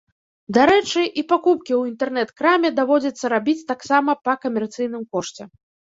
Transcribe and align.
Дарэчы, 0.57 1.01
і 1.21 1.23
пакупкі 1.33 1.73
ў 1.77 1.81
інтэрнэт-краме 1.91 2.69
даводзіцца 2.79 3.25
рабіць 3.35 3.67
таксама 3.73 4.11
па 4.29 4.33
камерцыйным 4.47 5.03
кошце. 5.13 5.43